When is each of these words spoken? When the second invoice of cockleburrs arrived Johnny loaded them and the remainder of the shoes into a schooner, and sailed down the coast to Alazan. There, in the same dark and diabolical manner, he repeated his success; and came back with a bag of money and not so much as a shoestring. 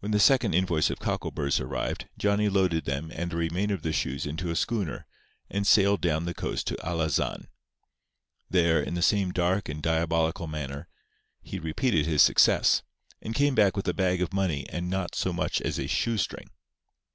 When 0.00 0.12
the 0.12 0.18
second 0.18 0.54
invoice 0.54 0.88
of 0.88 0.98
cockleburrs 0.98 1.60
arrived 1.60 2.08
Johnny 2.16 2.48
loaded 2.48 2.86
them 2.86 3.12
and 3.14 3.30
the 3.30 3.36
remainder 3.36 3.74
of 3.74 3.82
the 3.82 3.92
shoes 3.92 4.24
into 4.24 4.48
a 4.48 4.56
schooner, 4.56 5.06
and 5.50 5.66
sailed 5.66 6.00
down 6.00 6.24
the 6.24 6.32
coast 6.32 6.66
to 6.68 6.76
Alazan. 6.82 7.48
There, 8.48 8.80
in 8.82 8.94
the 8.94 9.02
same 9.02 9.30
dark 9.30 9.68
and 9.68 9.82
diabolical 9.82 10.46
manner, 10.46 10.88
he 11.42 11.58
repeated 11.58 12.06
his 12.06 12.22
success; 12.22 12.82
and 13.20 13.34
came 13.34 13.54
back 13.54 13.76
with 13.76 13.86
a 13.86 13.92
bag 13.92 14.22
of 14.22 14.32
money 14.32 14.64
and 14.70 14.88
not 14.88 15.14
so 15.14 15.34
much 15.34 15.60
as 15.60 15.78
a 15.78 15.86
shoestring. 15.86 16.48